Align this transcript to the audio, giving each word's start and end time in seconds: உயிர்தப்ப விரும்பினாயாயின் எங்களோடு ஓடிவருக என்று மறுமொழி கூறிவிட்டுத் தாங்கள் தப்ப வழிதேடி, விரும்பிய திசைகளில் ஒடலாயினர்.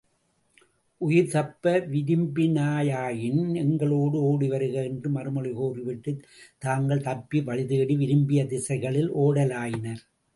உயிர்தப்ப 1.01 1.73
விரும்பினாயாயின் 1.91 3.55
எங்களோடு 3.55 4.17
ஓடிவருக 4.21 4.73
என்று 4.83 5.09
மறுமொழி 5.09 5.51
கூறிவிட்டுத் 5.51 6.23
தாங்கள் 6.57 7.01
தப்ப 7.01 7.39
வழிதேடி, 7.39 7.97
விரும்பிய 7.97 8.45
திசைகளில் 8.45 9.11
ஒடலாயினர். 9.17 10.01